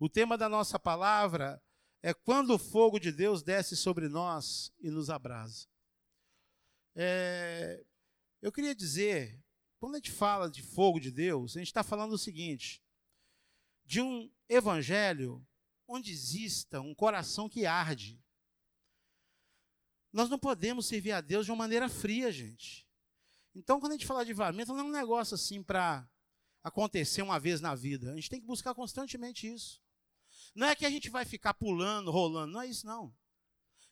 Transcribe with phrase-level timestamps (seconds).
[0.00, 1.62] O tema da nossa palavra
[2.02, 5.68] é quando o fogo de Deus desce sobre nós e nos abrasa.
[6.96, 7.84] É,
[8.40, 9.38] eu queria dizer,
[9.78, 12.82] quando a gente fala de fogo de Deus, a gente está falando o seguinte:
[13.84, 15.46] de um evangelho
[15.86, 18.18] onde exista um coração que arde.
[20.10, 22.88] Nós não podemos servir a Deus de uma maneira fria, gente.
[23.54, 26.08] Então, quando a gente fala de avivamento, não é um negócio assim para
[26.62, 28.12] acontecer uma vez na vida.
[28.12, 29.82] A gente tem que buscar constantemente isso.
[30.54, 33.14] Não é que a gente vai ficar pulando, rolando, não é isso não.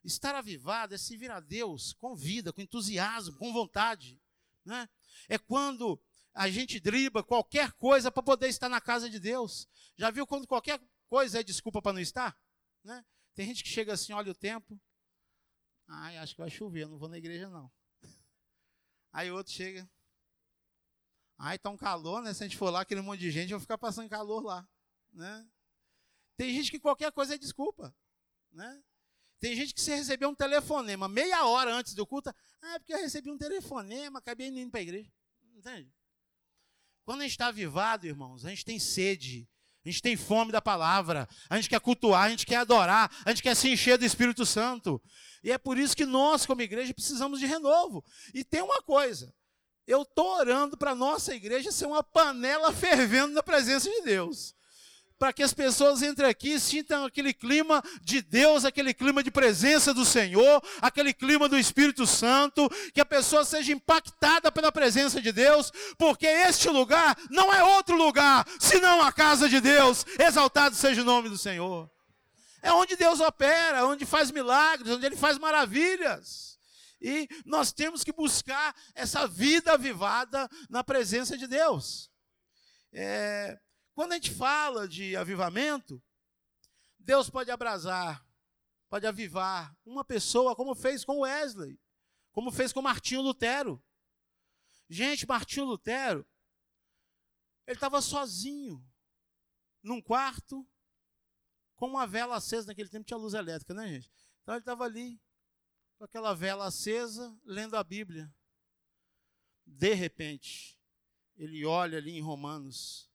[0.05, 4.20] Estar avivado é servir a Deus com vida, com entusiasmo, com vontade.
[4.64, 4.88] Né?
[5.28, 6.00] É quando
[6.34, 9.69] a gente driba qualquer coisa para poder estar na casa de Deus.
[9.97, 12.38] Já viu quando qualquer coisa é desculpa para não estar?
[12.84, 13.05] Né?
[13.34, 14.80] Tem gente que chega assim, olha o tempo.
[15.86, 17.70] Ai, acho que vai chover, não vou na igreja não.
[19.12, 19.88] Aí outro chega.
[21.36, 22.34] Ai, tá um calor, né?
[22.34, 24.69] Se a gente for lá, aquele monte de gente vai ficar passando calor lá,
[25.12, 25.48] né?
[26.38, 27.92] Tem gente que qualquer coisa é desculpa,
[28.52, 28.80] né?
[29.41, 32.94] Tem gente que se recebeu um telefonema meia hora antes do culto, ah, é porque
[32.94, 35.11] eu recebi um telefonema, acabei indo para a igreja.
[35.53, 35.92] Entende?
[37.05, 39.48] Quando a gente está avivado, irmãos, a gente tem sede,
[39.84, 43.31] a gente tem fome da palavra, a gente quer cultuar, a gente quer adorar, a
[43.31, 45.03] gente quer se encher do Espírito Santo.
[45.42, 48.05] E é por isso que nós, como igreja, precisamos de renovo.
[48.33, 49.34] E tem uma coisa,
[49.89, 54.56] eu estou orando para a nossa igreja ser uma panela fervendo na presença de Deus
[55.19, 59.30] para que as pessoas entrem aqui e sintam aquele clima de Deus, aquele clima de
[59.30, 65.20] presença do Senhor, aquele clima do Espírito Santo, que a pessoa seja impactada pela presença
[65.20, 70.06] de Deus, porque este lugar não é outro lugar, senão a casa de Deus.
[70.19, 71.91] Exaltado seja o nome do Senhor.
[72.62, 76.58] É onde Deus opera, onde faz milagres, onde Ele faz maravilhas.
[77.00, 82.10] E nós temos que buscar essa vida avivada na presença de Deus.
[82.92, 83.56] É,
[83.98, 86.00] quando a gente fala de avivamento,
[87.00, 88.24] Deus pode abrasar,
[88.88, 91.80] pode avivar uma pessoa, como fez com Wesley,
[92.30, 93.84] como fez com Martinho Lutero.
[94.88, 96.25] Gente, Martinho Lutero,
[97.66, 98.88] ele estava sozinho,
[99.82, 100.64] num quarto,
[101.75, 102.69] com uma vela acesa.
[102.69, 104.12] Naquele tempo tinha luz elétrica, né, gente?
[104.42, 105.20] Então ele estava ali,
[105.97, 108.32] com aquela vela acesa, lendo a Bíblia.
[109.66, 110.78] De repente,
[111.37, 113.07] ele olha ali em Romanos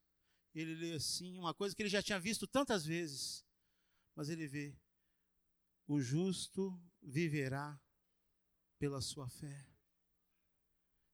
[0.62, 3.44] ele lê assim, uma coisa que ele já tinha visto tantas vezes,
[4.16, 4.78] mas ele vê:
[5.88, 7.80] o justo viverá
[8.78, 9.68] pela sua fé.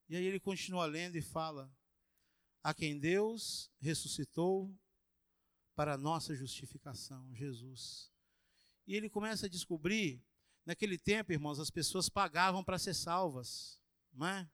[0.09, 1.71] E aí ele continua lendo e fala:
[2.61, 4.75] a quem Deus ressuscitou
[5.73, 8.11] para a nossa justificação, Jesus.
[8.85, 10.21] E ele começa a descobrir,
[10.65, 13.79] naquele tempo, irmãos, as pessoas pagavam para ser salvas,
[14.11, 14.49] não é?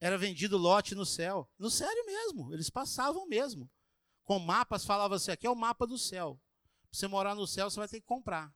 [0.00, 1.50] Era vendido lote no céu.
[1.58, 3.68] No sério mesmo, eles passavam mesmo
[4.28, 6.38] com mapas, falava assim: aqui é o mapa do céu.
[6.90, 8.54] Para você morar no céu, você vai ter que comprar.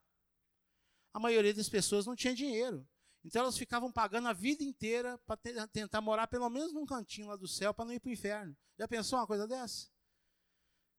[1.15, 2.87] A maioria das pessoas não tinha dinheiro.
[3.25, 5.39] Então elas ficavam pagando a vida inteira para
[5.69, 8.55] tentar morar pelo menos num cantinho lá do céu para não ir para o inferno.
[8.79, 9.89] Já pensou uma coisa dessa?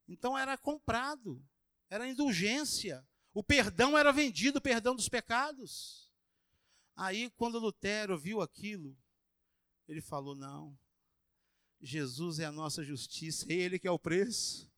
[0.08, 1.46] Então era comprado,
[1.88, 3.08] era indulgência.
[3.32, 6.12] O perdão era vendido, o perdão dos pecados.
[6.96, 8.98] Aí, quando Lutero viu aquilo,
[9.88, 10.76] ele falou: não,
[11.84, 14.72] Jesus é a nossa justiça, é Ele que é o preço.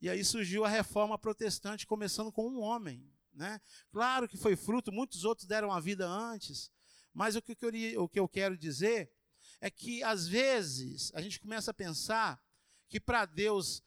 [0.00, 3.06] E aí surgiu a reforma protestante, começando com um homem.
[3.34, 3.60] Né?
[3.90, 6.70] Claro que foi fruto, muitos outros deram a vida antes,
[7.12, 9.12] mas o que, eu, o que eu quero dizer
[9.60, 12.42] é que, às vezes, a gente começa a pensar
[12.88, 13.82] que para Deus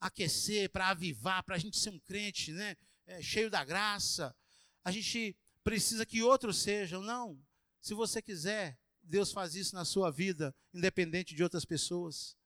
[0.00, 2.76] aquecer, para avivar, para a gente ser um crente né,
[3.06, 4.36] é, cheio da graça,
[4.84, 7.02] a gente precisa que outros sejam.
[7.02, 7.42] Não.
[7.80, 12.36] Se você quiser, Deus faz isso na sua vida, independente de outras pessoas.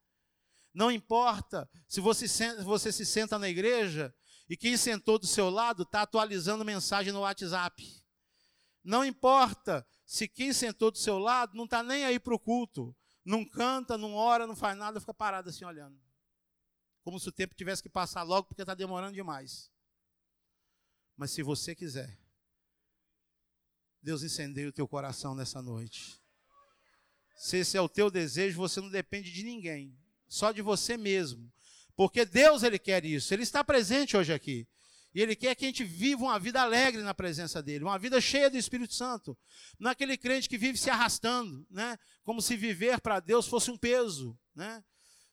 [0.73, 2.27] Não importa se você,
[2.63, 4.15] você se senta na igreja
[4.49, 8.05] e quem sentou do seu lado está atualizando mensagem no WhatsApp.
[8.83, 12.97] Não importa se quem sentou do seu lado não está nem aí para o culto.
[13.25, 16.01] Não canta, não ora, não faz nada, fica parado assim olhando.
[17.03, 19.71] Como se o tempo tivesse que passar logo porque está demorando demais.
[21.17, 22.19] Mas se você quiser,
[24.03, 26.20] Deus incendeia o teu coração nessa noite.
[27.41, 29.97] Se esse é o teu desejo, você não depende de ninguém,
[30.29, 31.51] só de você mesmo.
[31.97, 33.33] Porque Deus ele quer isso.
[33.33, 34.69] Ele está presente hoje aqui.
[35.15, 38.21] E ele quer que a gente viva uma vida alegre na presença dele, uma vida
[38.21, 39.35] cheia do Espírito Santo.
[39.79, 41.99] Não é aquele crente que vive se arrastando, né?
[42.25, 44.85] Como se viver para Deus fosse um peso, né?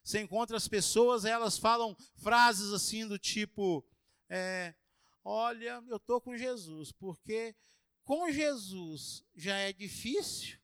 [0.02, 3.84] Você encontra as pessoas, elas falam frases assim do tipo:
[4.30, 4.74] é,
[5.22, 7.54] Olha, eu estou com Jesus, porque
[8.02, 10.58] com Jesus já é difícil,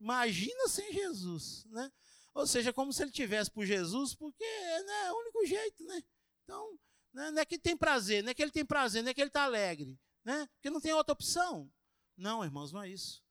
[0.00, 1.90] Imagina sem Jesus, né?
[2.34, 6.02] Ou seja, como se ele tivesse por Jesus, porque né, é o único jeito, né?
[6.42, 6.78] Então,
[7.12, 7.30] Né?
[7.30, 9.28] Não é que tem prazer, não é que ele tem prazer, não é que ele
[9.28, 9.96] está alegre.
[10.24, 10.48] Né?
[10.54, 11.70] Porque não tem outra opção.
[12.16, 13.22] Não, irmãos, não é isso.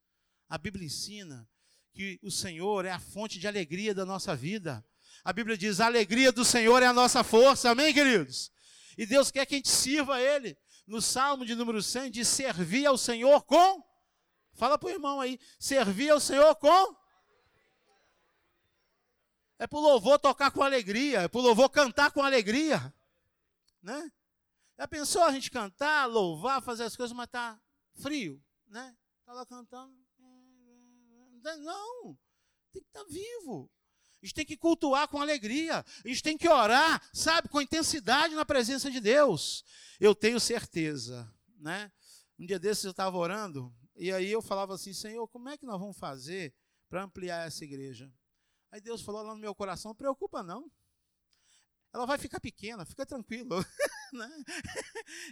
[0.48, 1.48] A Bíblia ensina
[1.92, 4.86] que o Senhor é a fonte de alegria da nossa vida.
[5.24, 7.71] A Bíblia diz: a alegria do Senhor é a nossa força.
[7.71, 8.51] Amém, queridos?
[8.98, 10.57] E Deus quer que a gente sirva a Ele.
[10.86, 13.83] No Salmo de número 100, diz: servir ao Senhor com.
[14.55, 16.95] Fala para o irmão aí: servir ao Senhor com.
[19.59, 22.94] É para o louvor tocar com alegria, é para o louvor cantar com alegria.
[23.81, 24.11] Né?
[24.77, 27.59] Já pensou a gente cantar, louvar, fazer as coisas, mas está
[27.95, 28.44] frio?
[28.67, 28.95] Né?
[29.19, 29.94] Está lá cantando.
[31.59, 32.17] Não,
[32.71, 33.69] tem que estar tá vivo.
[34.21, 35.85] A gente tem que cultuar com alegria.
[36.03, 39.65] A gente tem que orar, sabe, com intensidade na presença de Deus.
[40.00, 41.29] Eu tenho certeza,
[41.59, 41.91] né?
[42.39, 45.65] Um dia desses eu estava orando e aí eu falava assim, Senhor, como é que
[45.65, 46.53] nós vamos fazer
[46.89, 48.11] para ampliar essa igreja?
[48.71, 50.71] Aí Deus falou lá no meu coração, não preocupa não
[51.93, 53.49] ela vai ficar pequena, fica tranquilo.
[54.13, 54.29] Né?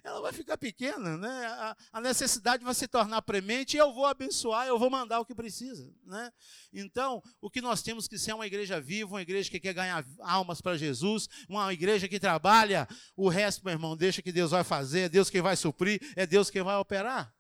[0.04, 1.46] ela vai ficar pequena, né?
[1.46, 5.26] A, a, necessidade vai se tornar premente e eu vou abençoar, eu vou mandar o
[5.26, 5.94] que precisa.
[6.04, 6.32] Né?
[6.74, 9.76] Então, o que nós temos que ser é uma igreja viva, uma igreja que quer
[9.76, 14.50] ganhar almas para Jesus, uma igreja que trabalha, o resto, meu irmão, deixa que Deus
[14.50, 17.32] vai fazer, é Deus quem vai suprir, é Deus quem vai operar.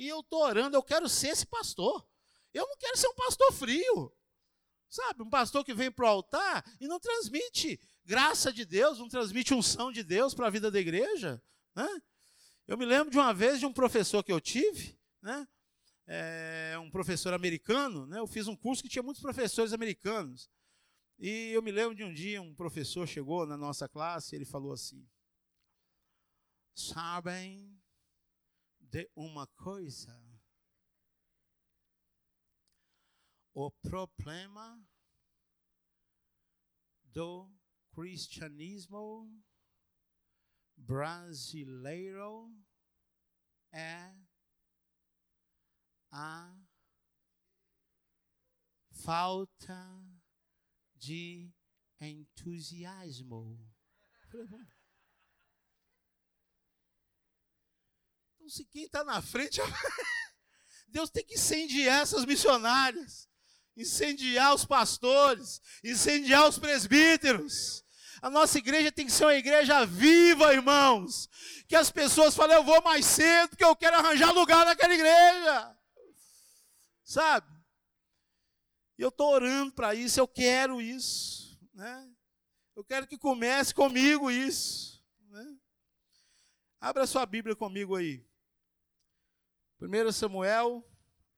[0.00, 2.08] E eu estou orando, eu quero ser esse pastor.
[2.54, 4.10] Eu não quero ser um pastor frio.
[4.88, 9.10] Sabe, um pastor que vem para o altar e não transmite graça de Deus, não
[9.10, 11.40] transmite unção de Deus para a vida da igreja.
[11.76, 11.86] Né?
[12.66, 15.46] Eu me lembro de uma vez de um professor que eu tive, né?
[16.06, 18.20] É, um professor americano, né?
[18.20, 20.50] eu fiz um curso que tinha muitos professores americanos.
[21.18, 24.46] E eu me lembro de um dia um professor chegou na nossa classe e ele
[24.46, 25.06] falou assim:
[26.74, 27.79] Sabem
[28.90, 30.30] de uma coisa?
[33.54, 34.82] o problema
[37.04, 37.52] do
[37.92, 39.28] cristianismo
[40.76, 42.50] brasileiro
[43.72, 44.14] é
[46.10, 46.56] a
[49.04, 50.02] falta
[50.94, 51.52] de
[52.00, 53.58] entusiasmo.
[58.50, 59.60] Se quem está na frente,
[60.88, 63.30] Deus tem que incendiar essas missionárias
[63.80, 67.84] incendiar os pastores, incendiar os presbíteros.
[68.22, 71.28] A nossa igreja tem que ser uma igreja viva, irmãos.
[71.66, 75.76] Que as pessoas falem, eu vou mais cedo, porque eu quero arranjar lugar naquela igreja.
[77.02, 77.50] Sabe?
[78.98, 81.58] E eu estou orando para isso, eu quero isso.
[81.72, 82.10] Né?
[82.76, 85.02] Eu quero que comece comigo isso.
[85.30, 85.56] Né?
[86.78, 88.22] Abra sua Bíblia comigo aí.
[89.80, 90.84] 1 Samuel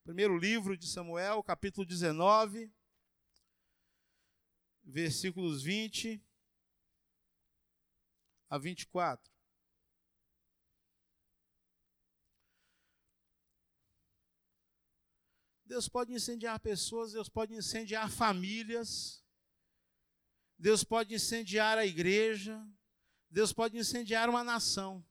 [0.05, 2.69] Primeiro livro de Samuel, capítulo 19,
[4.83, 6.21] versículos 20
[8.51, 9.33] a 24.
[15.65, 19.25] Deus pode incendiar pessoas, Deus pode incendiar famílias,
[20.59, 22.61] Deus pode incendiar a igreja,
[23.31, 25.07] Deus pode incendiar uma nação.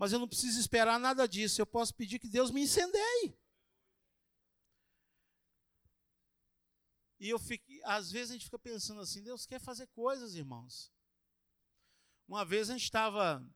[0.00, 3.38] Mas eu não preciso esperar nada disso, eu posso pedir que Deus me incendeie.
[7.18, 10.90] E eu fico, às vezes a gente fica pensando assim, Deus quer fazer coisas, irmãos.
[12.26, 13.46] Uma vez a gente estava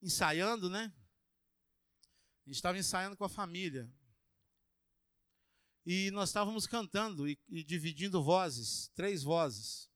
[0.00, 0.94] ensaiando, né?
[2.44, 3.92] A gente estava ensaiando com a família.
[5.84, 9.90] E nós estávamos cantando e, e dividindo vozes, três vozes.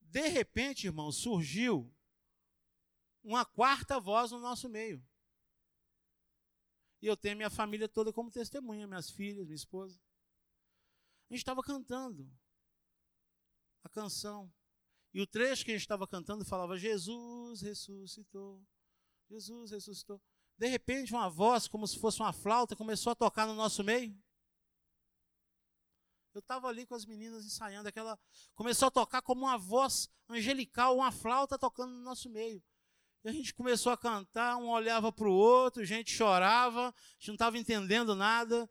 [0.00, 1.94] De repente, irmão, surgiu
[3.22, 5.04] uma quarta voz no nosso meio.
[7.00, 10.00] E eu tenho minha família toda como testemunha, minhas filhas, minha esposa.
[11.28, 12.30] A gente estava cantando
[13.82, 14.52] a canção.
[15.12, 18.64] E o trecho que a gente estava cantando falava: Jesus ressuscitou.
[19.28, 20.22] Jesus ressuscitou.
[20.56, 24.16] De repente, uma voz, como se fosse uma flauta, começou a tocar no nosso meio.
[26.34, 28.18] Eu estava ali com as meninas ensaiando, aquela.
[28.54, 32.62] Começou a tocar como uma voz angelical, uma flauta tocando no nosso meio.
[33.24, 37.28] E a gente começou a cantar, um olhava para o outro, gente chorava, a gente
[37.28, 38.68] não estava entendendo nada.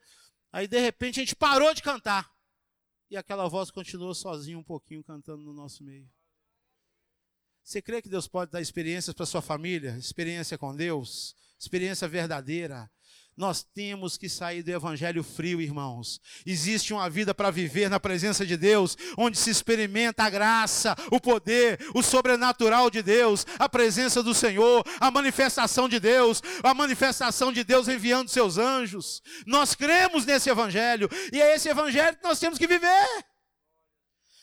[0.51, 2.29] Aí, de repente, a gente parou de cantar
[3.11, 6.09] e aquela voz continuou sozinha um pouquinho cantando no nosso meio.
[7.61, 9.97] Você crê que Deus pode dar experiências para sua família?
[9.97, 11.35] Experiência com Deus?
[11.59, 12.89] Experiência verdadeira?
[13.41, 16.21] Nós temos que sair do evangelho frio, irmãos.
[16.45, 21.19] Existe uma vida para viver na presença de Deus, onde se experimenta a graça, o
[21.19, 27.51] poder, o sobrenatural de Deus, a presença do Senhor, a manifestação de Deus, a manifestação
[27.51, 29.23] de Deus enviando seus anjos.
[29.47, 33.25] Nós cremos nesse evangelho e é esse evangelho que nós temos que viver.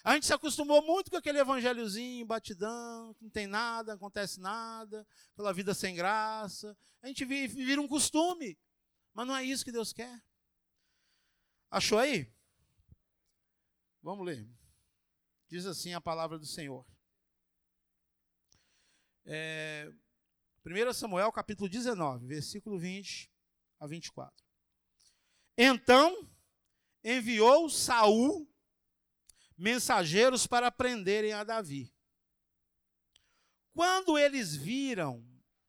[0.03, 5.07] A gente se acostumou muito com aquele evangelhozinho, batidão, que não tem nada, acontece nada,
[5.37, 6.77] pela vida sem graça.
[7.01, 8.59] A gente vira um costume.
[9.19, 10.23] Mas não é isso que Deus quer.
[11.69, 12.33] Achou aí?
[14.01, 14.49] Vamos ler.
[15.49, 16.87] Diz assim a palavra do Senhor.
[19.25, 19.93] É,
[20.65, 23.29] 1 Samuel capítulo 19, versículo 20
[23.81, 24.33] a 24.
[25.57, 26.31] Então
[27.03, 28.49] enviou Saul
[29.57, 31.93] mensageiros para prenderem a Davi.
[33.75, 35.27] Quando eles viram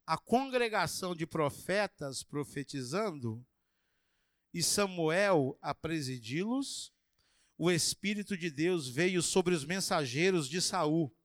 [0.10, 3.46] a congregação de profetas profetizando
[4.52, 6.92] e Samuel a presidi-los,
[7.56, 11.16] o espírito de Deus veio sobre os mensageiros de Saul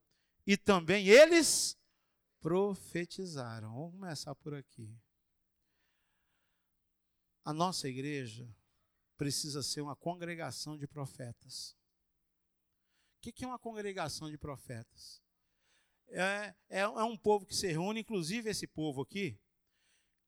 [0.45, 1.75] e também eles
[2.39, 3.73] profetizaram.
[3.73, 4.95] Vamos começar por aqui.
[7.43, 8.47] A nossa igreja
[9.17, 11.75] precisa ser uma congregação de profetas.
[13.17, 15.24] O que é uma congregação de profetas?
[16.09, 19.37] É, é, é um povo que se reúne, inclusive esse povo aqui,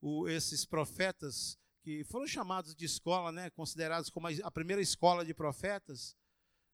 [0.02, 5.34] o, esses profetas que foram chamados de escola, né, considerados como a primeira escola de
[5.34, 6.18] profetas,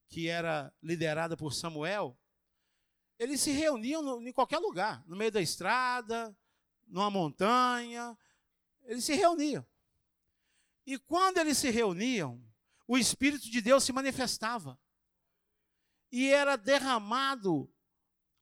[0.08, 2.18] que era liderada por Samuel,
[3.20, 6.36] eles se reuniam no, em qualquer lugar, no meio da estrada,
[6.88, 8.18] numa montanha,
[8.84, 9.66] eles se reuniam.
[10.86, 12.44] E quando eles se reuniam,
[12.88, 14.80] o Espírito de Deus se manifestava
[16.12, 17.73] e era derramado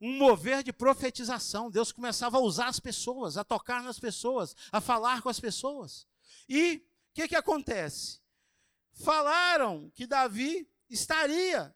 [0.01, 1.69] um mover de profetização.
[1.69, 6.07] Deus começava a usar as pessoas, a tocar nas pessoas, a falar com as pessoas.
[6.49, 8.19] E o que, que acontece?
[8.93, 11.73] Falaram que Davi estaria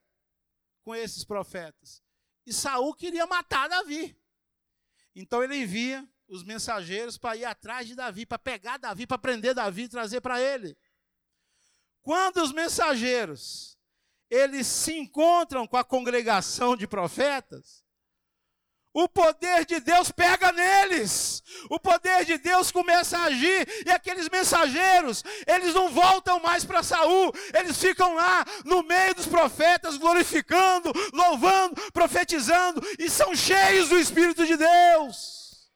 [0.83, 2.03] com esses profetas.
[2.45, 4.19] E Saul queria matar Davi.
[5.15, 9.53] Então ele envia os mensageiros para ir atrás de Davi, para pegar Davi, para prender
[9.53, 10.75] Davi e trazer para ele.
[12.01, 13.75] Quando os mensageiros
[14.29, 17.84] eles se encontram com a congregação de profetas,
[18.95, 21.43] o poder de Deus pega neles.
[21.69, 26.81] O poder de Deus começa a agir e aqueles mensageiros, eles não voltam mais para
[26.81, 33.99] Saul, eles ficam lá no meio dos profetas glorificando, louvando, profetizando e são cheios do
[33.99, 35.69] espírito de Deus.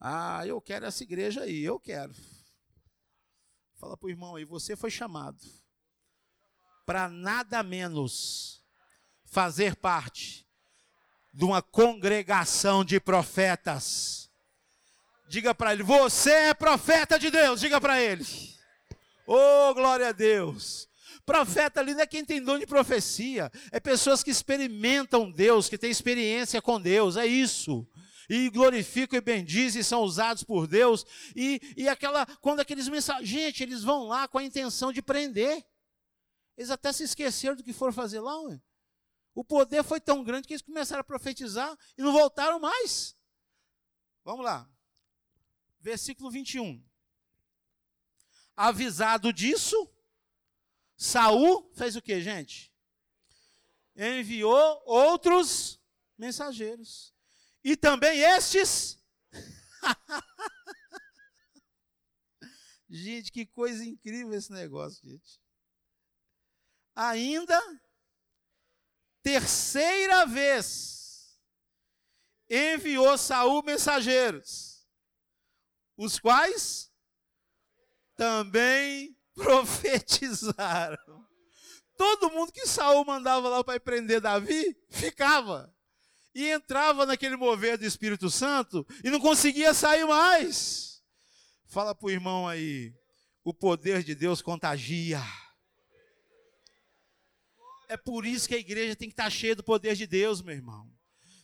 [0.00, 2.12] Ah, eu quero essa igreja aí, eu quero.
[3.78, 5.38] Fala para o irmão aí, você foi chamado
[6.84, 8.64] para nada menos
[9.24, 10.49] fazer parte
[11.32, 14.30] de uma congregação de profetas.
[15.28, 17.60] Diga para ele: Você é profeta de Deus.
[17.60, 18.24] Diga para ele.
[19.26, 20.88] Oh, glória a Deus.
[21.24, 25.78] Profeta ali não é quem tem dom de profecia, é pessoas que experimentam Deus, que
[25.78, 27.86] têm experiência com Deus, é isso
[28.30, 31.04] e glorificam e bendizem são usados por Deus.
[31.34, 35.66] E, e aquela, quando aqueles mensagens, gente, eles vão lá com a intenção de prender.
[36.56, 38.40] Eles até se esqueceram do que foram fazer lá.
[38.42, 38.60] Ué.
[39.34, 43.16] O poder foi tão grande que eles começaram a profetizar e não voltaram mais.
[44.24, 44.68] Vamos lá.
[45.80, 46.84] Versículo 21.
[48.56, 49.90] Avisado disso,
[50.96, 52.72] Saul fez o que, gente?
[53.96, 55.80] Enviou outros
[56.18, 57.14] mensageiros.
[57.62, 58.98] E também estes.
[62.90, 65.40] gente, que coisa incrível esse negócio, gente
[67.00, 67.58] ainda
[69.22, 71.38] terceira vez
[72.48, 74.86] enviou Saul mensageiros,
[75.96, 76.90] os quais
[78.16, 80.98] também profetizaram.
[81.96, 85.72] Todo mundo que Saul mandava lá para prender Davi ficava
[86.34, 91.02] e entrava naquele mover do Espírito Santo e não conseguia sair mais.
[91.66, 92.94] Fala para o irmão aí,
[93.44, 95.22] o poder de Deus contagia.
[97.90, 100.54] É por isso que a igreja tem que estar cheia do poder de Deus, meu
[100.54, 100.88] irmão.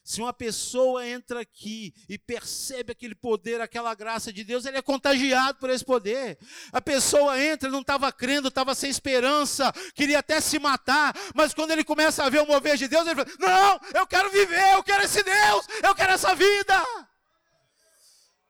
[0.05, 4.83] Se uma pessoa entra aqui e percebe aquele poder, aquela graça de Deus, ele é
[4.83, 6.39] contagiado por esse poder.
[6.71, 11.73] A pessoa entra, não estava crendo, estava sem esperança, queria até se matar, mas quando
[11.73, 14.85] ele começa a ver o mover de Deus, ele fala: Não, eu quero viver, eu
[14.85, 16.81] quero esse Deus, eu quero essa vida.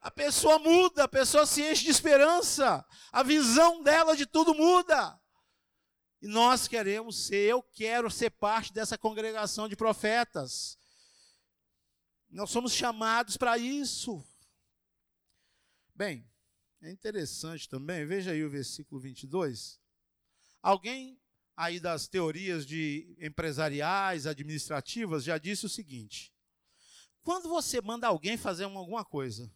[0.02, 5.18] A pessoa muda, a pessoa se enche de esperança, a visão dela de tudo muda.
[6.26, 10.76] Nós queremos ser, eu quero ser parte dessa congregação de profetas.
[12.28, 14.26] Nós somos chamados para isso.
[15.94, 16.28] Bem,
[16.82, 19.80] é interessante também, veja aí o versículo 22.
[20.60, 21.18] Alguém
[21.56, 26.34] aí das teorias de empresariais, administrativas, já disse o seguinte:
[27.22, 29.50] quando você manda alguém fazer alguma coisa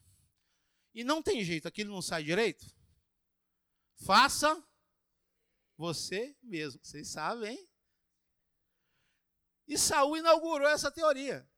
[0.95, 2.67] e não tem jeito, aquilo não sai direito,
[3.97, 4.65] faça
[5.81, 6.79] você mesmo.
[6.85, 7.67] Vocês sabem?
[9.67, 11.49] E Saul inaugurou essa teoria.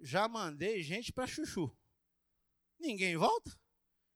[0.00, 1.70] Já mandei gente para chuchu.
[2.76, 3.56] Ninguém volta?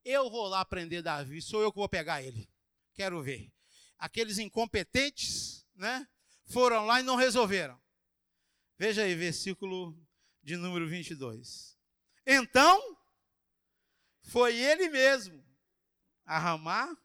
[0.05, 2.51] Eu vou lá prender Davi, sou eu que vou pegar ele.
[2.93, 3.53] Quero ver.
[3.97, 6.09] Aqueles incompetentes, né?
[6.47, 7.81] Foram lá e não resolveram.
[8.77, 9.97] Veja aí, versículo
[10.43, 11.79] de número 22.
[12.27, 12.99] Então,
[14.23, 15.45] foi ele mesmo
[16.25, 17.04] a ramar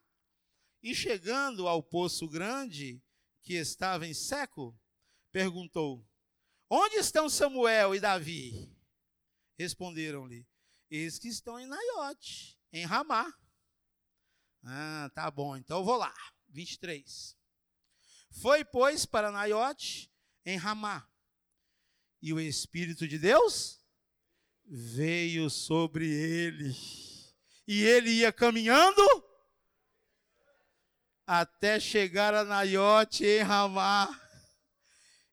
[0.81, 3.01] e chegando ao poço grande
[3.41, 4.77] que estava em seco,
[5.31, 6.07] perguntou:
[6.69, 8.75] Onde estão Samuel e Davi?
[9.57, 10.47] Responderam-lhe:
[10.89, 13.33] Eles que estão em Naiote, em Ramá.
[14.63, 16.13] Ah, tá bom, então vou lá.
[16.49, 17.37] 23.
[18.41, 20.11] Foi, pois, para Naiote,
[20.45, 21.07] em Ramá.
[22.21, 23.79] E o Espírito de Deus
[24.65, 26.75] veio sobre ele.
[27.67, 29.01] E ele ia caminhando
[31.29, 34.09] até chegar a Naiote em Ramá.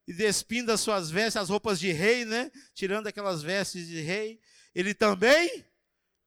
[0.07, 2.53] E despindo as suas vestes, as roupas de rei, né?
[2.75, 4.39] Tirando aquelas vestes de rei.
[4.75, 5.65] Ele também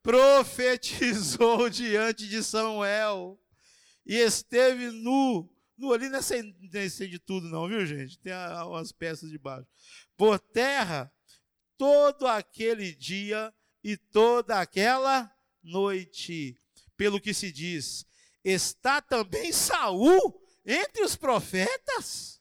[0.01, 3.39] profetizou diante de Samuel.
[4.07, 5.47] E esteve nu.
[5.77, 8.17] Nu ali não é sem, de tudo, não, viu, gente?
[8.17, 8.33] Tem
[8.65, 9.67] umas peças de baixo.
[10.17, 11.13] Por terra,
[11.77, 16.59] todo aquele dia e toda aquela noite.
[16.97, 18.08] Pelo que se diz,
[18.49, 22.39] está também Saul entre os profetas?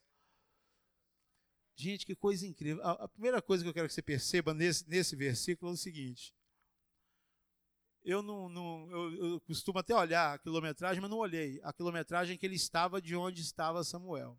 [1.74, 2.84] Gente, que coisa incrível.
[2.84, 6.34] A, primeira coisa que eu quero que você perceba nesse, nesse versículo é o seguinte.
[8.02, 12.36] Eu não, não eu, eu, costumo até olhar a quilometragem, mas não olhei a quilometragem
[12.36, 14.36] que ele estava de onde estava Samuel.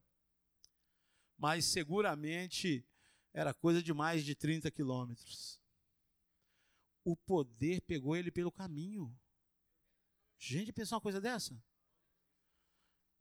[1.37, 2.85] Mas seguramente
[3.33, 5.61] era coisa de mais de 30 quilômetros.
[7.05, 9.17] O poder pegou ele pelo caminho.
[10.39, 11.61] Gente, pensar uma coisa dessa?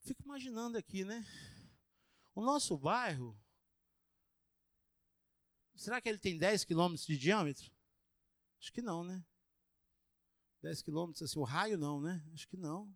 [0.01, 1.27] Fico imaginando aqui, né?
[2.35, 3.39] O nosso bairro
[5.79, 7.71] Será que ele tem 10 quilômetros de diâmetro?
[8.61, 9.25] Acho que não, né?
[10.61, 12.21] 10 quilômetros, assim, o raio não, né?
[12.35, 12.93] Acho que não.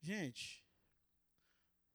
[0.00, 0.66] Gente,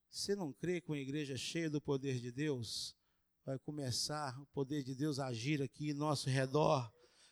[0.10, 2.96] você não crê que uma igreja cheia do poder de Deus
[3.44, 6.90] vai começar o poder de Deus a agir aqui em nosso redor?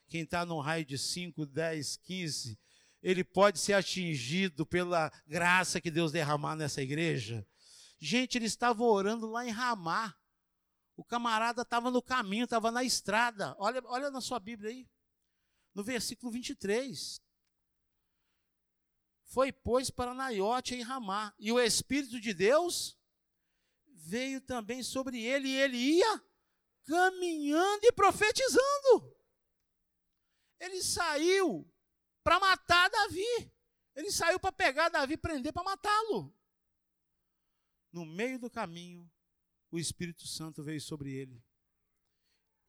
[0.10, 2.60] Quem está num raio de 5, 10, 15,
[3.02, 7.46] ele pode ser atingido pela graça que Deus derramar nessa igreja.
[8.00, 10.16] Gente, eles estavam orando lá em Ramá.
[10.96, 13.56] O camarada estava no caminho, estava na estrada.
[13.60, 14.90] Olha, olha na sua Bíblia aí.
[15.74, 17.22] No versículo 23.
[19.26, 21.34] Foi, pois, para Naiote em Ramá.
[21.38, 22.98] E o Espírito de Deus
[23.94, 25.50] veio também sobre ele.
[25.50, 26.24] E ele ia
[26.86, 29.16] caminhando e profetizando.
[30.60, 31.70] Ele saiu
[32.26, 33.52] para matar Davi.
[33.96, 36.36] Ele saiu para pegar Davi, prender para matá-lo.
[37.94, 39.10] No meio do caminho,
[39.70, 41.40] o Espírito Santo veio sobre ele.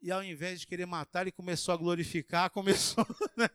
[0.03, 3.49] E ao invés de querer matar, ele começou a glorificar, começou né,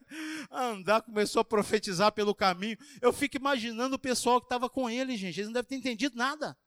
[0.50, 2.76] a andar, começou a profetizar pelo caminho.
[3.00, 5.38] Eu fico imaginando o pessoal que estava com ele, gente.
[5.38, 6.58] Eles não devem ter entendido nada.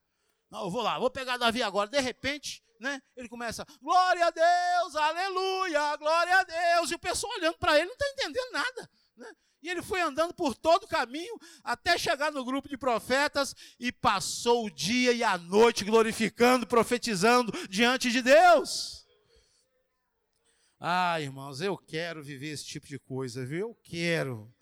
[0.50, 1.90] Não, eu vou lá, vou pegar Davi agora.
[1.90, 6.90] De repente, né, ele começa, glória a Deus, aleluia, glória a Deus.
[6.90, 8.90] E o pessoal olhando para ele não está entendendo nada.
[9.16, 9.28] Né?
[9.62, 13.92] E ele foi andando por todo o caminho até chegar no grupo de profetas e
[13.92, 19.06] passou o dia e a noite glorificando, profetizando diante de Deus.
[20.80, 23.70] Ah, irmãos, eu quero viver esse tipo de coisa, viu?
[23.70, 24.54] Eu quero.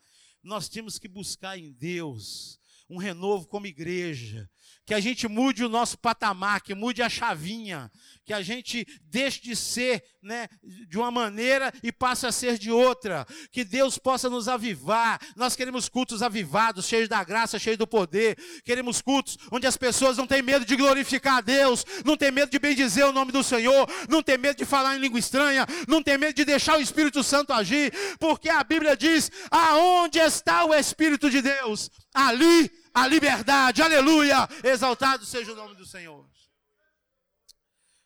[0.41, 4.49] Nós temos que buscar em Deus um renovo como igreja,
[4.85, 7.89] que a gente mude o nosso patamar, que mude a chavinha,
[8.25, 10.47] que a gente deixe de ser né,
[10.87, 15.19] de uma maneira e passe a ser de outra, que Deus possa nos avivar.
[15.35, 18.37] Nós queremos cultos avivados, cheios da graça, cheios do poder.
[18.63, 22.51] Queremos cultos onde as pessoas não têm medo de glorificar a Deus, não têm medo
[22.51, 26.03] de bendizer o nome do Senhor, não têm medo de falar em língua estranha, não
[26.03, 30.73] têm medo de deixar o Espírito Santo agir, porque a Bíblia diz: aonde está o
[30.73, 31.89] Espírito de Deus?
[32.13, 36.29] Ali a liberdade, aleluia, exaltado seja o nome do Senhor.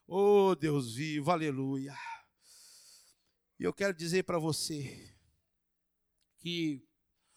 [0.08, 1.94] Oh Deus vivo, aleluia.
[3.60, 5.14] E eu quero dizer para você
[6.40, 6.82] que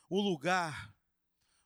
[0.08, 0.94] o lugar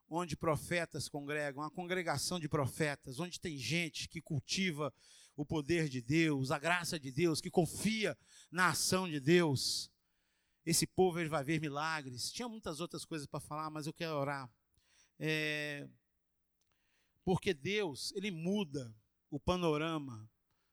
[0.08, 4.94] onde profetas congregam, uma congregação de profetas, onde tem gente que cultiva
[5.36, 8.16] o poder de Deus, a graça de Deus, que confia
[8.50, 9.90] na ação de Deus,
[10.64, 12.30] esse povo ele vai ver milagres.
[12.30, 14.48] Tinha muitas outras coisas para falar, mas eu quero orar.
[15.18, 15.88] É,
[17.24, 18.94] porque Deus, Ele muda
[19.30, 20.30] o panorama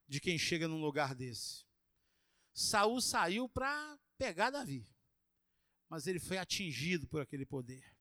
[0.07, 1.65] de quem chega num lugar desse.
[2.53, 4.87] Saul saiu para pegar Davi,
[5.89, 7.95] mas ele foi atingido por aquele poder.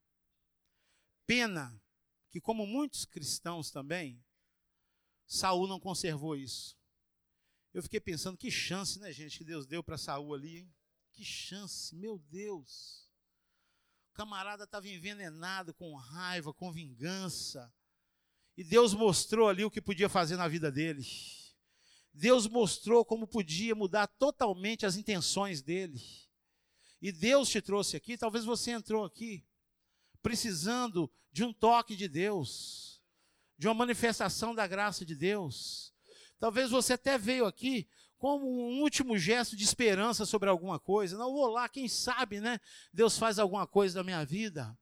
[1.25, 1.81] Pena
[2.29, 4.23] que, como muitos cristãos também,
[5.25, 6.77] Saul não conservou isso.
[7.73, 10.73] Eu fiquei pensando, que chance, né, gente, que Deus deu para Saul ali, hein?
[11.13, 13.09] Que chance, meu Deus.
[14.13, 17.73] Camarada estava envenenado com raiva, com vingança.
[18.57, 21.05] E Deus mostrou ali o que podia fazer na vida dele.
[22.13, 26.01] Deus mostrou como podia mudar totalmente as intenções dele.
[27.01, 29.43] E Deus te trouxe aqui, talvez você entrou aqui
[30.21, 33.01] precisando de um toque de Deus,
[33.57, 35.93] de uma manifestação da graça de Deus.
[36.39, 37.87] Talvez você até veio aqui
[38.21, 41.17] como um último gesto de esperança sobre alguma coisa.
[41.17, 42.59] Não vou lá, quem sabe, né?
[42.93, 44.77] Deus faz alguma coisa da minha vida.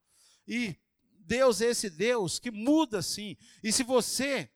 [0.45, 0.75] E
[1.21, 3.37] Deus é esse Deus que muda sim.
[3.63, 4.51] E se você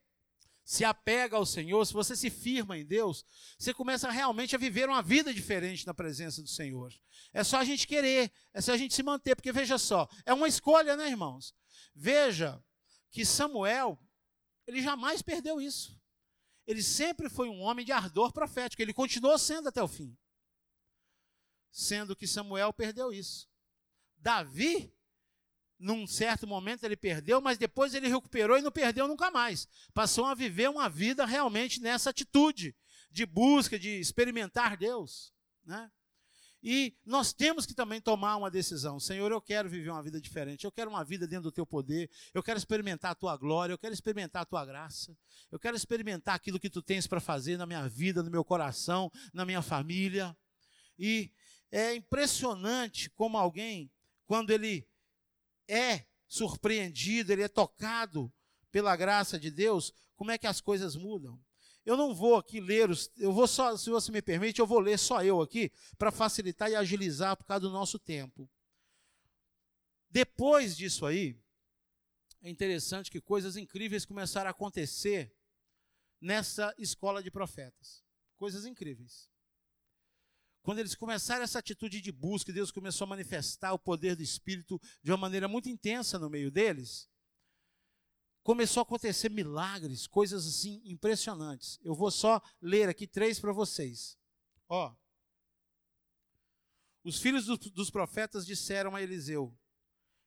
[0.66, 3.26] se apega ao Senhor, se você se firma em Deus,
[3.58, 6.94] você começa realmente a viver uma vida diferente na presença do Senhor.
[7.32, 10.34] É só a gente querer, é só a gente se manter, porque veja só, é
[10.34, 11.56] uma escolha, né, irmãos?
[11.96, 12.62] Veja
[13.10, 13.98] que Samuel,
[14.68, 16.03] ele jamais perdeu isso.
[16.66, 20.18] Ele sempre foi um homem de ardor profético, ele continuou sendo até o fim.
[21.72, 23.50] Sendo que Samuel perdeu isso.
[24.18, 24.94] Davi
[25.84, 29.68] num certo momento ele perdeu, mas depois ele recuperou e não perdeu nunca mais.
[29.94, 32.74] Passou a viver uma vida realmente nessa atitude
[33.12, 35.34] de busca, de experimentar Deus.
[35.66, 35.92] Né?
[36.64, 38.98] E nós temos que também tomar uma decisão.
[38.98, 40.64] Senhor, eu quero viver uma vida diferente.
[40.64, 42.10] Eu quero uma vida dentro do teu poder.
[42.34, 43.74] Eu quero experimentar a tua glória.
[43.74, 45.16] Eu quero experimentar a tua graça.
[45.52, 49.12] Eu quero experimentar aquilo que tu tens para fazer na minha vida, no meu coração,
[49.34, 50.36] na minha família.
[50.98, 51.34] E
[51.70, 53.92] é impressionante como alguém,
[54.26, 54.88] quando ele
[55.68, 58.32] é surpreendido, ele é tocado
[58.72, 61.40] pela graça de Deus, como é que as coisas mudam?
[61.86, 64.80] Eu não vou aqui ler os, eu vou só, se você me permite, eu vou
[64.80, 68.50] ler só eu aqui para facilitar e agilizar por causa do nosso tempo.
[70.10, 71.36] Depois disso aí,
[72.42, 75.34] é interessante que coisas incríveis começaram a acontecer
[76.22, 78.04] nessa escola de profetas.
[78.38, 79.30] Coisas incríveis.
[80.62, 84.80] Quando eles começaram essa atitude de busca, Deus começou a manifestar o poder do Espírito
[85.02, 87.10] de uma maneira muito intensa no meio deles.
[88.44, 91.80] Começou a acontecer milagres, coisas assim impressionantes.
[91.82, 94.18] Eu vou só ler aqui três para vocês.
[94.68, 94.94] Ó.
[97.06, 99.58] Os filhos do, dos profetas disseram a Eliseu: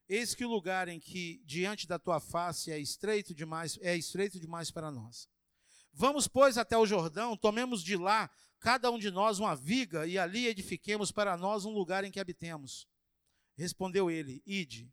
[0.09, 4.41] Eis que o lugar em que diante da tua face é estreito demais, é estreito
[4.41, 5.29] demais para nós.
[5.93, 10.19] Vamos, pois, até o Jordão, tomemos de lá cada um de nós uma viga e
[10.19, 12.89] ali edifiquemos para nós um lugar em que habitemos.
[13.57, 14.91] Respondeu ele: Ide.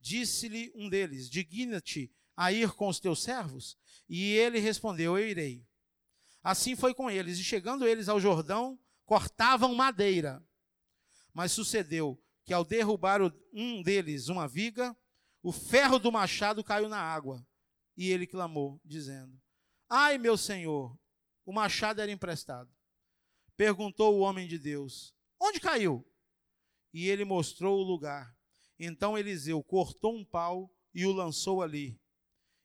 [0.00, 3.76] Disse-lhe um deles: Digna-te a ir com os teus servos?
[4.08, 5.66] E ele respondeu: Eu irei.
[6.42, 10.44] Assim foi com eles, e chegando eles ao Jordão, cortavam madeira.
[11.32, 13.20] Mas sucedeu que ao derrubar
[13.52, 14.96] um deles uma viga,
[15.42, 17.46] o ferro do machado caiu na água.
[17.96, 19.40] E ele clamou, dizendo:
[19.88, 20.98] Ai, meu senhor,
[21.44, 22.70] o machado era emprestado.
[23.56, 26.06] Perguntou o homem de Deus: Onde caiu?
[26.92, 28.36] E ele mostrou o lugar.
[28.78, 32.00] Então Eliseu cortou um pau e o lançou ali,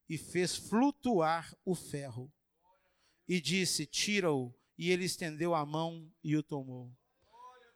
[0.10, 2.32] e fez flutuar o ferro.
[3.28, 4.54] E disse: Tira-o.
[4.78, 6.92] E ele estendeu a mão e o tomou.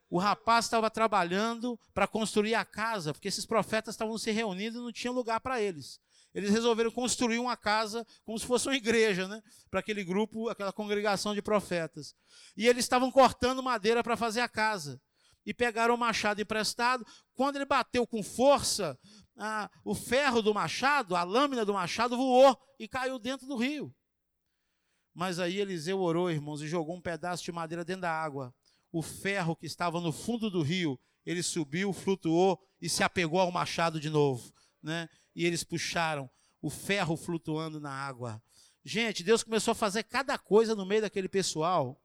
[0.08, 4.82] O rapaz estava trabalhando para construir a casa, porque esses profetas estavam se reunindo e
[4.82, 6.00] não tinha lugar para eles
[6.34, 9.42] eles resolveram construir uma casa como se fosse uma igreja, né?
[9.70, 12.14] Para aquele grupo, aquela congregação de profetas.
[12.56, 15.00] E eles estavam cortando madeira para fazer a casa.
[15.44, 17.04] E pegaram o machado emprestado.
[17.34, 18.98] Quando ele bateu com força,
[19.44, 23.94] a, o ferro do machado, a lâmina do machado voou e caiu dentro do rio.
[25.14, 28.54] Mas aí Eliseu orou, irmãos, e jogou um pedaço de madeira dentro da água.
[28.90, 33.50] O ferro que estava no fundo do rio, ele subiu, flutuou e se apegou ao
[33.50, 34.52] machado de novo.
[34.82, 35.08] Né?
[35.34, 38.42] e eles puxaram o ferro flutuando na água.
[38.84, 42.00] Gente, Deus começou a fazer cada coisa no meio daquele pessoal.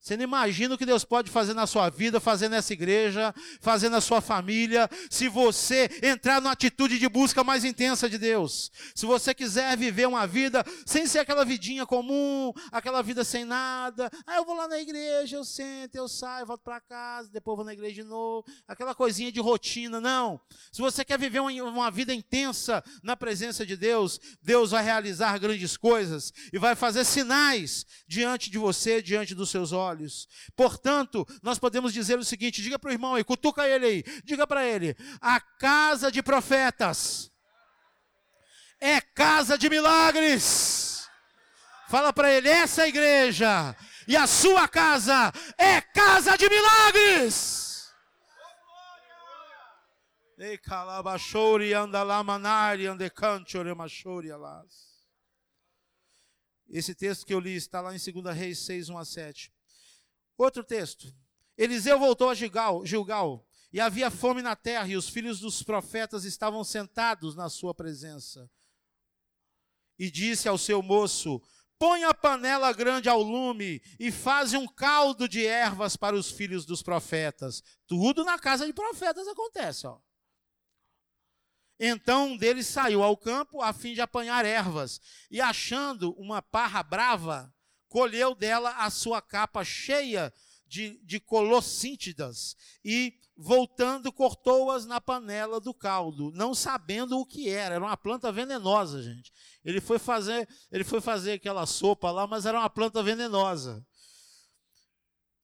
[0.00, 3.88] Você não imagina o que Deus pode fazer na sua vida, fazer nessa igreja, fazer
[3.88, 8.70] na sua família, se você entrar numa atitude de busca mais intensa de Deus.
[8.94, 14.08] Se você quiser viver uma vida sem ser aquela vidinha comum, aquela vida sem nada.
[14.24, 17.64] Ah, eu vou lá na igreja, eu sento, eu saio, volto para casa, depois vou
[17.64, 18.46] na igreja de novo.
[18.68, 20.00] Aquela coisinha de rotina.
[20.00, 20.40] Não.
[20.70, 25.76] Se você quer viver uma vida intensa na presença de Deus, Deus vai realizar grandes
[25.76, 30.28] coisas e vai fazer sinais diante de você, diante dos seus olhos olhos.
[30.56, 34.46] Portanto, nós podemos dizer o seguinte: diga para o irmão aí, cutuca ele aí, diga
[34.46, 37.30] para ele: a casa de profetas
[38.80, 41.08] é casa de milagres.
[41.88, 47.66] Fala para ele: essa igreja e a sua casa é casa de milagres.
[54.30, 54.86] Alas.
[56.68, 59.55] Esse texto que eu li está lá em 2 Reis 6, 1 a 7.
[60.36, 61.14] Outro texto.
[61.56, 66.24] Eliseu voltou a Gilgal, Gilgal, e havia fome na terra, e os filhos dos profetas
[66.24, 68.50] estavam sentados na sua presença.
[69.98, 71.40] E disse ao seu moço:
[71.78, 76.64] Põe a panela grande ao lume e faze um caldo de ervas para os filhos
[76.64, 77.62] dos profetas.
[77.86, 79.98] Tudo na casa de profetas acontece, ó.
[81.78, 86.82] Então um deles saiu ao campo a fim de apanhar ervas, e achando uma parra
[86.82, 87.54] brava,
[87.88, 90.32] colheu dela a sua capa cheia
[90.66, 97.76] de, de colossíntidas, e, voltando, cortou-as na panela do caldo, não sabendo o que era.
[97.76, 99.32] Era uma planta venenosa, gente.
[99.64, 103.86] Ele foi fazer, ele foi fazer aquela sopa lá, mas era uma planta venenosa.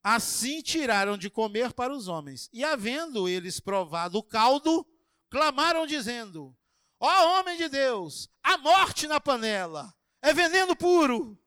[0.02, 2.48] Assim tiraram de comer para os homens.
[2.52, 4.85] E havendo eles provado o caldo,
[5.31, 6.57] clamaram dizendo:
[6.98, 11.38] Ó oh, homem de Deus, a morte na panela, é veneno puro.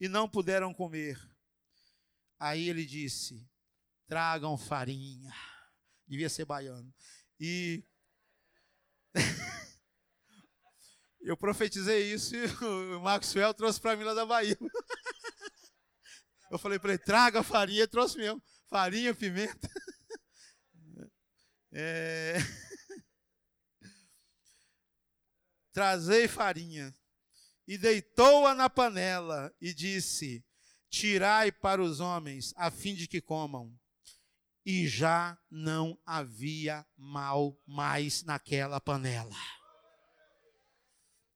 [0.00, 1.18] E não puderam comer.
[2.38, 3.46] Aí ele disse:
[4.06, 5.34] tragam farinha.
[6.06, 6.92] Devia ser baiano.
[7.38, 7.84] E
[11.20, 12.46] eu profetizei isso e
[12.96, 14.56] o Maxwell trouxe para mim lá da Bahia.
[16.50, 18.42] Eu falei para ele: traga farinha, ele trouxe mesmo.
[18.68, 19.68] Farinha, pimenta.
[21.70, 22.38] É...
[25.70, 26.94] Trazei farinha
[27.68, 30.42] e deitou-a na panela e disse:
[30.88, 33.78] Tirai para os homens, a fim de que comam.
[34.64, 39.36] E já não havia mal mais naquela panela.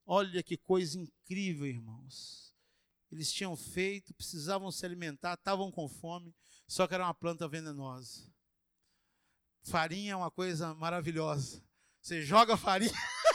[0.05, 2.53] Olha que coisa incrível, irmãos.
[3.11, 6.35] Eles tinham feito, precisavam se alimentar, estavam com fome,
[6.67, 8.31] só que era uma planta venenosa.
[9.63, 11.63] Farinha é uma coisa maravilhosa.
[12.01, 12.91] Você joga farinha,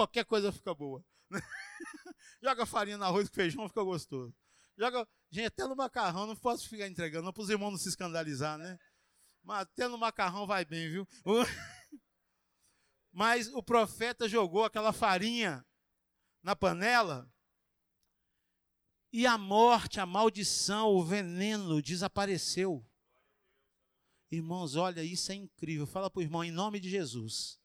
[0.00, 1.04] qualquer coisa fica boa.
[2.42, 4.34] Joga farinha no arroz com feijão, fica gostoso.
[4.78, 7.90] Joga, gente, até no macarrão, não posso ficar entregando, não para os irmãos não se
[7.90, 8.78] escandalizar, né?
[9.42, 11.06] Mas até no macarrão vai bem, viu?
[13.12, 15.66] Mas o profeta jogou aquela farinha
[16.42, 17.30] na panela
[19.12, 22.86] e a morte, a maldição, o veneno desapareceu.
[24.30, 25.86] Irmãos, olha, isso é incrível.
[25.86, 27.60] Fala para o irmão, em nome de Jesus,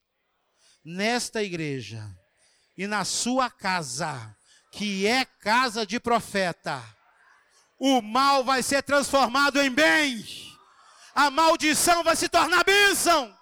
[0.83, 2.13] nesta igreja
[2.77, 4.35] e na sua casa,
[4.71, 6.83] que é casa de profeta,
[7.79, 10.25] o mal vai ser transformado em bem,
[11.13, 13.33] a maldição vai se tornar bênção,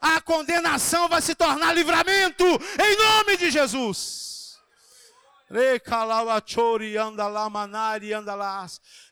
[0.00, 4.24] a condenação vai se tornar livramento, em nome de Jesus.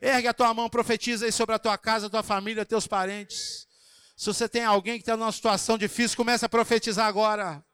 [0.00, 3.66] Ergue a tua mão, profetiza aí sobre a tua casa, tua família, teus parentes.
[4.16, 7.64] Se você tem alguém que está numa situação difícil, comece a profetizar agora.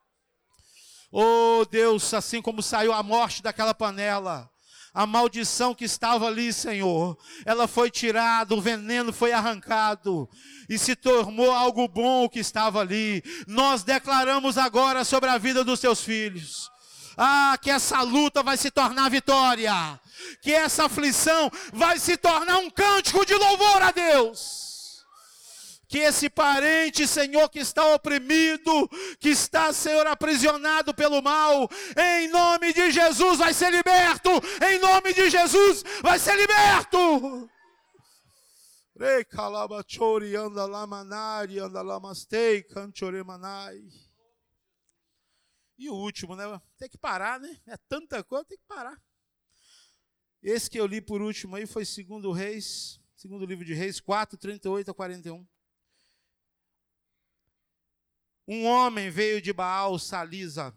[1.11, 4.49] Oh Deus, assim como saiu a morte daquela panela,
[4.92, 7.16] a maldição que estava ali, Senhor,
[7.47, 10.29] ela foi tirada, o veneno foi arrancado
[10.68, 13.23] e se tornou algo bom que estava ali.
[13.47, 16.71] Nós declaramos agora sobre a vida dos teus filhos.
[17.16, 19.73] Ah, que essa luta vai se tornar vitória,
[20.40, 24.67] que essa aflição vai se tornar um cântico de louvor a Deus
[25.88, 32.74] que esse parente, Senhor, que está oprimido, que está, Senhor, aprisionado pelo mal, em nome
[32.74, 34.31] de Jesus vai ser liberto,
[34.70, 37.51] em nome de Jesus vai ser liberto.
[45.79, 46.44] E o último, né?
[46.77, 47.57] Tem que parar, né?
[47.66, 49.01] É tanta coisa, tem que parar.
[50.42, 54.37] Esse que eu li por último aí foi segundo Reis, segundo livro de Reis 4,
[54.37, 55.46] 38 a 41.
[58.50, 60.74] Um homem veio de Baal Salisa,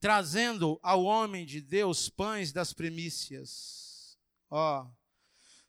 [0.00, 4.18] trazendo ao homem de Deus pães das primícias.
[4.48, 4.90] Ó,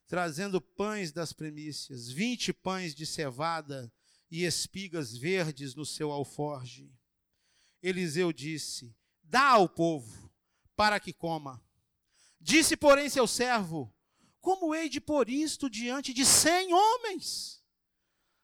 [0.07, 3.91] trazendo pães das primícias, vinte pães de cevada
[4.31, 6.89] e espigas verdes no seu alforge.
[7.83, 10.31] Eliseu disse: Dá ao povo,
[10.73, 11.61] para que coma.
[12.39, 13.93] Disse, porém, seu servo:
[14.39, 17.61] Como hei de pôr isto diante de cem homens?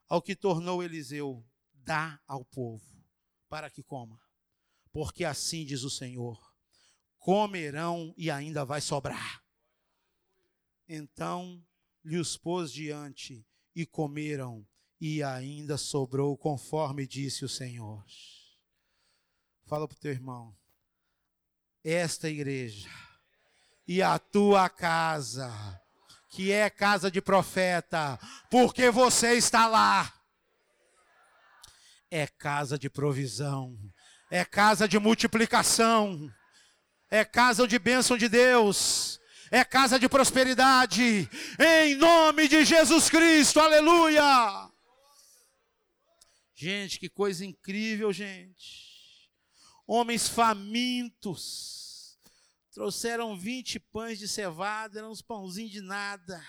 [0.09, 1.41] Ao que tornou Eliseu:
[1.88, 2.86] dá ao povo
[3.47, 4.19] para que coma.
[4.91, 6.38] Porque assim diz o Senhor:
[7.17, 9.41] comerão e ainda vai sobrar.
[10.88, 11.65] Então
[12.04, 14.67] lhe os pôs diante e comeram,
[15.00, 18.06] e ainda sobrou, conforme disse o Senhor.
[19.65, 20.56] Fala para o teu irmão:
[21.84, 22.89] esta igreja
[23.88, 25.82] e a tua casa,
[26.30, 28.19] que é casa de profeta,
[28.50, 30.16] porque você está lá
[32.09, 33.77] é casa de provisão,
[34.29, 36.31] é casa de multiplicação.
[37.09, 39.19] É casa de bênção de Deus.
[39.49, 41.29] É casa de prosperidade.
[41.57, 43.61] Em nome de Jesus Cristo.
[43.61, 44.69] Aleluia.
[46.53, 49.31] Gente, que coisa incrível, gente.
[49.85, 52.17] Homens famintos.
[52.73, 56.43] Trouxeram 20 pães de cevada, eram uns pãozinhos de nada.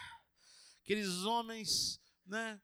[0.82, 2.60] Aqueles homens, né?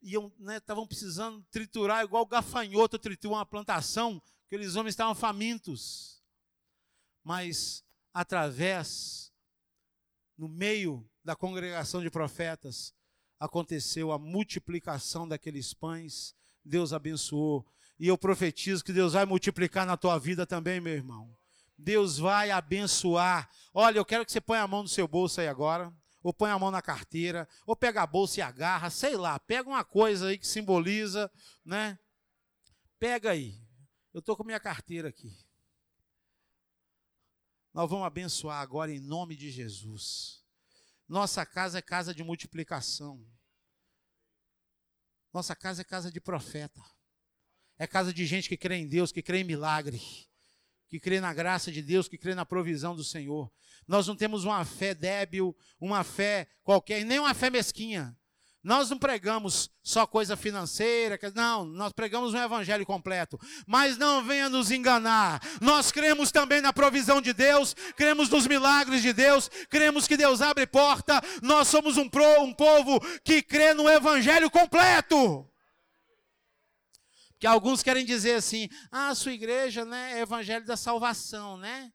[0.00, 4.22] Iam, né, estavam precisando triturar igual gafanhoto tritura uma plantação.
[4.46, 6.22] Aqueles homens estavam famintos.
[7.24, 9.32] Mas através,
[10.36, 12.94] no meio da congregação de profetas,
[13.38, 16.34] aconteceu a multiplicação daqueles pães,
[16.64, 17.66] Deus abençoou.
[17.98, 21.36] E eu profetizo que Deus vai multiplicar na tua vida também, meu irmão.
[21.76, 23.48] Deus vai abençoar.
[23.72, 26.54] Olha, eu quero que você ponha a mão no seu bolso aí agora, ou ponha
[26.54, 30.28] a mão na carteira, ou pega a bolsa e agarra, sei lá, pega uma coisa
[30.28, 31.30] aí que simboliza,
[31.64, 31.98] né?
[32.98, 33.60] Pega aí.
[34.12, 35.36] Eu estou com minha carteira aqui.
[37.72, 40.44] Nós vamos abençoar agora em nome de Jesus.
[41.08, 43.24] Nossa casa é casa de multiplicação.
[45.32, 46.82] Nossa casa é casa de profeta.
[47.78, 50.02] É casa de gente que crê em Deus, que crê em milagre,
[50.88, 53.52] que crê na graça de Deus, que crê na provisão do Senhor.
[53.88, 58.14] Nós não temos uma fé débil, uma fé qualquer, nem uma fé mesquinha.
[58.62, 63.40] Nós não pregamos só coisa financeira, não, nós pregamos um evangelho completo.
[63.66, 65.40] Mas não venha nos enganar.
[65.58, 70.42] Nós cremos também na provisão de Deus, cremos nos milagres de Deus, cremos que Deus
[70.42, 71.22] abre porta.
[71.40, 75.48] Nós somos um, pro, um povo que crê no evangelho completo.
[77.38, 81.90] Que alguns querem dizer assim: "Ah, a sua igreja, né, é evangelho da salvação, né?"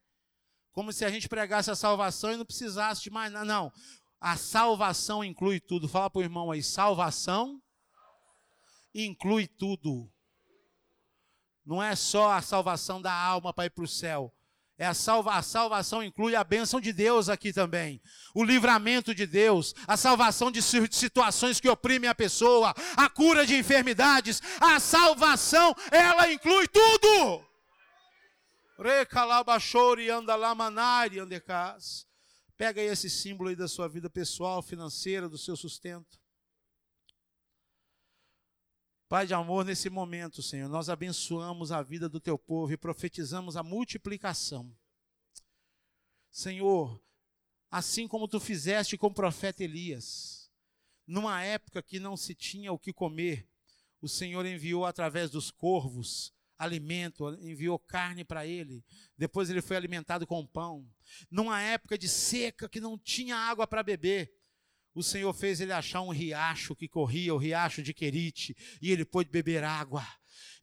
[0.74, 3.46] Como se a gente pregasse a salvação e não precisasse de mais nada.
[3.46, 3.72] Não.
[4.20, 5.88] A salvação inclui tudo.
[5.88, 7.62] Fala para o irmão aí: salvação
[8.94, 10.12] inclui tudo.
[11.66, 14.34] Não é só a salvação da alma para ir para o céu.
[14.78, 18.02] É a, salva, a salvação inclui a bênção de Deus aqui também.
[18.34, 23.56] O livramento de Deus, a salvação de situações que oprimem a pessoa, a cura de
[23.56, 24.42] enfermidades.
[24.60, 27.46] A salvação, ela inclui tudo.
[28.84, 32.06] Recalabachori andalamanari andecas.
[32.58, 36.20] Pega aí esse símbolo aí da sua vida pessoal, financeira, do seu sustento.
[39.08, 43.56] Pai de amor, nesse momento, Senhor, nós abençoamos a vida do teu povo e profetizamos
[43.56, 44.76] a multiplicação.
[46.30, 47.02] Senhor,
[47.72, 50.52] assim como tu fizeste com o profeta Elias,
[51.08, 53.48] numa época que não se tinha o que comer,
[54.02, 58.84] o Senhor enviou através dos corvos alimento, enviou carne para ele.
[59.18, 60.88] Depois ele foi alimentado com pão.
[61.30, 64.32] Numa época de seca que não tinha água para beber,
[64.96, 69.04] o Senhor fez ele achar um riacho que corria, o riacho de Querite, e ele
[69.04, 70.06] pôde beber água.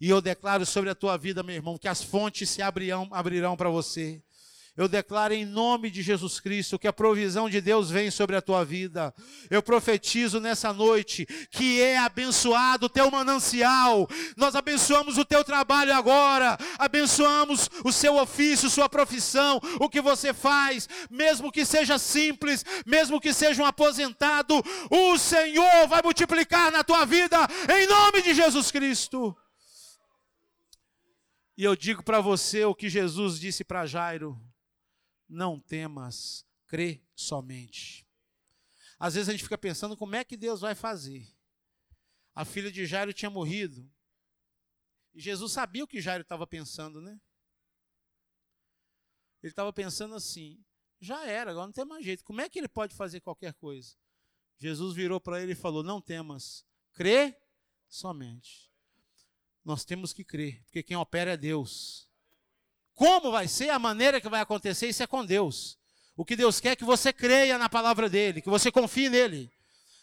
[0.00, 3.56] E eu declaro sobre a tua vida, meu irmão, que as fontes se abrirão, abrirão
[3.56, 4.22] para você.
[4.80, 8.40] Eu declaro em nome de Jesus Cristo que a provisão de Deus vem sobre a
[8.40, 9.14] tua vida.
[9.50, 14.08] Eu profetizo nessa noite que é abençoado o teu manancial.
[14.38, 20.32] Nós abençoamos o teu trabalho agora, abençoamos o seu ofício, sua profissão, o que você
[20.32, 26.82] faz, mesmo que seja simples, mesmo que seja um aposentado, o Senhor vai multiplicar na
[26.82, 27.36] tua vida
[27.68, 29.36] em nome de Jesus Cristo.
[31.54, 34.40] E eu digo para você o que Jesus disse para Jairo:
[35.30, 38.06] não temas, crê somente.
[38.98, 41.26] Às vezes a gente fica pensando como é que Deus vai fazer.
[42.34, 43.90] A filha de Jairo tinha morrido.
[45.14, 47.20] E Jesus sabia o que Jairo estava pensando, né?
[49.42, 50.62] Ele estava pensando assim:
[51.00, 52.24] já era, agora não tem mais jeito.
[52.24, 53.96] Como é que ele pode fazer qualquer coisa?
[54.58, 57.40] Jesus virou para ele e falou: Não temas, crê
[57.88, 58.70] somente.
[59.64, 62.09] Nós temos que crer, porque quem opera é Deus.
[63.00, 65.78] Como vai ser, a maneira que vai acontecer, isso é com Deus.
[66.14, 69.50] O que Deus quer é que você creia na palavra dele, que você confie nele.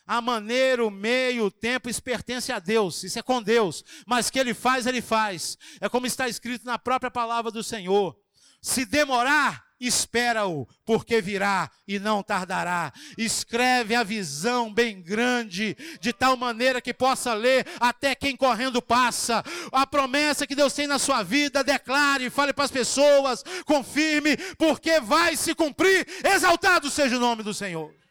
[0.03, 3.85] A maneira, o meio, o tempo, isso pertence a Deus, isso é com Deus.
[4.03, 5.59] Mas que ele faz, ele faz.
[5.79, 8.17] É como está escrito na própria palavra do Senhor.
[8.63, 12.91] Se demorar, espera-o, porque virá e não tardará.
[13.17, 19.43] Escreve a visão bem grande, de tal maneira que possa ler até quem correndo passa.
[19.71, 24.99] A promessa que Deus tem na sua vida, declare, fale para as pessoas, confirme, porque
[24.99, 26.07] vai se cumprir.
[26.23, 28.06] Exaltado seja o nome do Senhor.